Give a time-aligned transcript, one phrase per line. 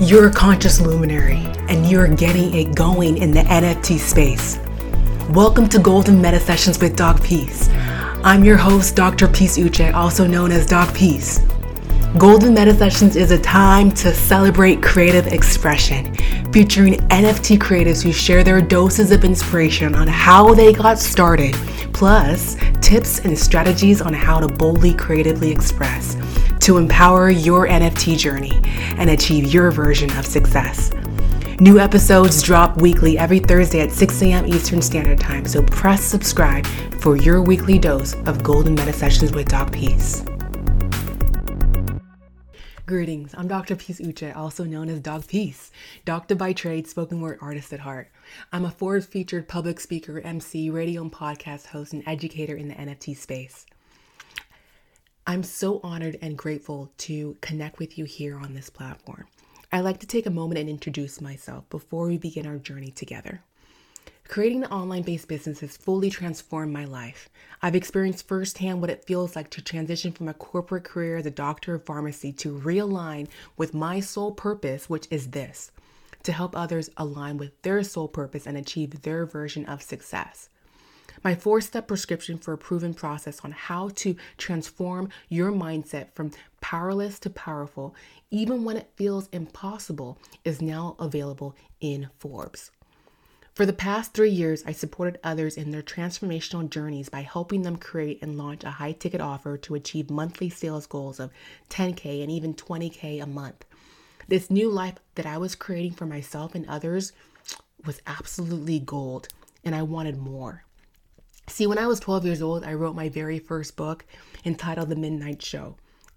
[0.00, 4.58] You're a conscious luminary and you're getting it going in the NFT space.
[5.30, 7.68] Welcome to Golden Meta Sessions with Doc Peace.
[8.24, 9.28] I'm your host, Dr.
[9.28, 11.38] Peace Uche, also known as Doc Peace.
[12.18, 16.12] Golden Meta Sessions is a time to celebrate creative expression,
[16.52, 21.54] featuring NFT creatives who share their doses of inspiration on how they got started,
[21.92, 26.16] plus tips and strategies on how to boldly creatively express
[26.64, 28.58] to empower your NFT journey
[28.96, 30.92] and achieve your version of success.
[31.60, 34.46] New episodes drop weekly every Thursday at 6 a.m.
[34.46, 36.66] Eastern Standard Time, so press subscribe
[37.00, 40.24] for your weekly dose of Golden Meta Sessions with Doc Peace.
[42.86, 43.76] Greetings, I'm Dr.
[43.76, 45.70] Peace Uche, also known as Doc Peace,
[46.06, 48.10] doctor by trade, spoken word artist at heart.
[48.52, 52.74] I'm a Forbes featured public speaker, MC, radio and podcast host, and educator in the
[52.74, 53.66] NFT space.
[55.26, 59.24] I'm so honored and grateful to connect with you here on this platform.
[59.72, 63.40] I'd like to take a moment and introduce myself before we begin our journey together.
[64.28, 67.30] Creating an online based business has fully transformed my life.
[67.62, 71.30] I've experienced firsthand what it feels like to transition from a corporate career as a
[71.30, 75.72] doctor of pharmacy to realign with my sole purpose, which is this
[76.24, 80.50] to help others align with their sole purpose and achieve their version of success
[81.22, 86.32] my four step prescription for a proven process on how to transform your mindset from
[86.60, 87.94] powerless to powerful,
[88.30, 92.70] even when it feels impossible, is now available in Forbes.
[93.54, 97.76] For the past three years, I supported others in their transformational journeys by helping them
[97.76, 101.30] create and launch a high ticket offer to achieve monthly sales goals of
[101.70, 103.64] 10K and even 20K a month.
[104.26, 107.12] This new life that I was creating for myself and others
[107.84, 109.28] was absolutely gold,
[109.64, 110.63] and I wanted more.
[111.46, 114.04] See, when I was 12 years old, I wrote my very first book
[114.44, 115.76] entitled The Midnight Show.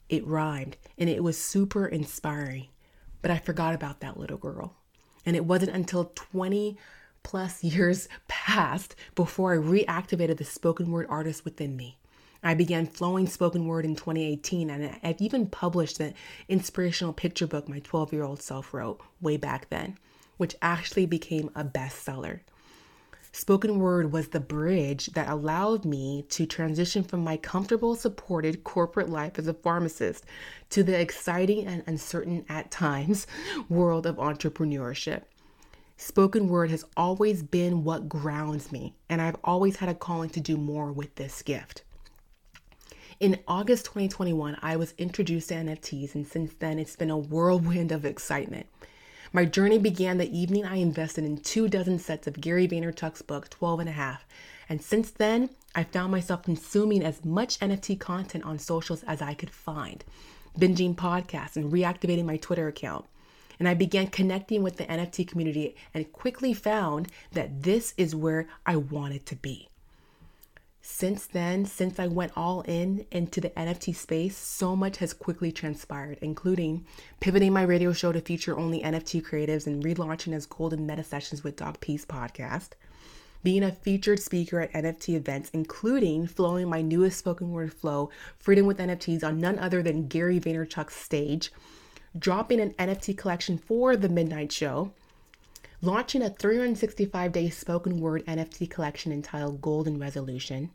[0.09, 2.67] It rhymed and it was super inspiring,
[3.22, 4.75] but I forgot about that little girl.
[5.25, 6.78] And it wasn't until 20
[7.23, 11.98] plus years passed before I reactivated the spoken word artist within me.
[12.42, 16.14] I began flowing spoken word in 2018, and I've even published the
[16.48, 19.98] inspirational picture book my 12 year old self wrote way back then,
[20.37, 22.39] which actually became a bestseller.
[23.32, 29.10] Spoken word was the bridge that allowed me to transition from my comfortable, supported corporate
[29.10, 30.26] life as a pharmacist
[30.70, 33.27] to the exciting and uncertain at times
[33.70, 35.23] world of entrepreneurship.
[35.98, 40.39] Spoken word has always been what grounds me, and I've always had a calling to
[40.39, 41.83] do more with this gift.
[43.20, 47.92] In August 2021, I was introduced to NFTs, and since then, it's been a whirlwind
[47.92, 48.67] of excitement.
[49.33, 53.49] My journey began the evening I invested in two dozen sets of Gary Vaynerchuk's book,
[53.49, 54.26] 12 and a half.
[54.70, 59.33] And since then, I found myself consuming as much NFT content on socials as I
[59.33, 60.05] could find,
[60.58, 63.05] binging podcasts and reactivating my Twitter account.
[63.60, 68.48] And I began connecting with the NFT community and quickly found that this is where
[68.66, 69.67] I wanted to be.
[70.89, 75.52] Since then, since I went all in into the NFT space, so much has quickly
[75.52, 76.87] transpired, including
[77.20, 81.43] pivoting my radio show to feature only NFT creatives and relaunching as Golden Meta Sessions
[81.43, 82.70] with Doc Peace podcast,
[83.43, 88.09] being a featured speaker at NFT events, including flowing my newest spoken word flow,
[88.39, 91.52] Freedom with NFTs, on none other than Gary Vaynerchuk's stage,
[92.17, 94.93] dropping an NFT collection for the Midnight Show,
[95.81, 100.71] launching a 365 day spoken word NFT collection entitled Golden Resolution,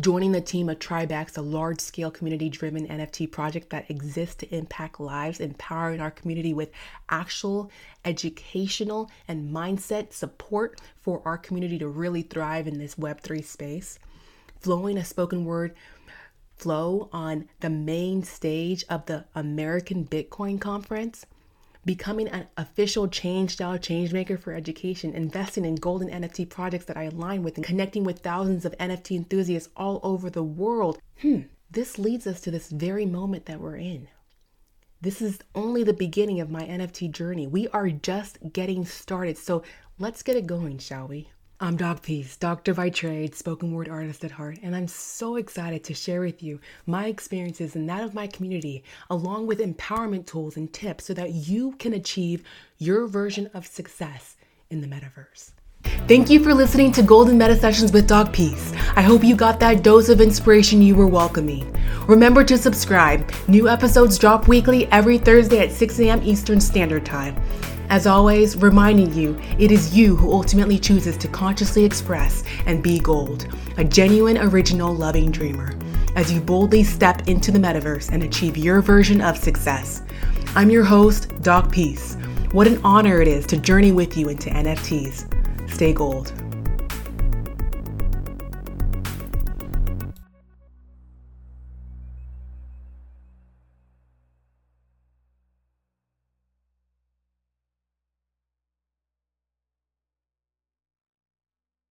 [0.00, 4.54] joining the team of Tribex, a large scale community driven NFT project that exists to
[4.54, 6.70] impact lives, empowering our community with
[7.08, 7.70] actual
[8.04, 13.98] educational and mindset support for our community to really thrive in this Web3 space,
[14.60, 15.74] flowing a spoken word
[16.56, 21.26] flow on the main stage of the American Bitcoin Conference
[21.84, 26.96] becoming an official change style change maker for education, investing in golden NFT projects that
[26.96, 30.98] I align with, and connecting with thousands of NFT enthusiasts all over the world.
[31.20, 34.08] Hmm, this leads us to this very moment that we're in.
[35.00, 37.48] This is only the beginning of my NFT journey.
[37.48, 39.36] We are just getting started.
[39.36, 39.64] So
[39.98, 41.28] let's get it going, shall we?
[41.62, 45.84] I'm Doc Peace, doctor by trade, spoken word artist at heart, and I'm so excited
[45.84, 50.56] to share with you my experiences and that of my community, along with empowerment tools
[50.56, 52.42] and tips so that you can achieve
[52.78, 54.34] your version of success
[54.70, 55.52] in the metaverse.
[56.08, 58.72] Thank you for listening to Golden Meta Sessions with Doc Peace.
[58.96, 61.72] I hope you got that dose of inspiration you were welcoming.
[62.08, 63.30] Remember to subscribe.
[63.46, 66.22] New episodes drop weekly every Thursday at 6 a.m.
[66.24, 67.40] Eastern Standard Time.
[67.92, 72.98] As always, reminding you, it is you who ultimately chooses to consciously express and be
[72.98, 73.46] gold,
[73.76, 75.74] a genuine, original, loving dreamer,
[76.16, 80.00] as you boldly step into the metaverse and achieve your version of success.
[80.54, 82.16] I'm your host, Doc Peace.
[82.52, 85.70] What an honor it is to journey with you into NFTs.
[85.70, 86.41] Stay gold.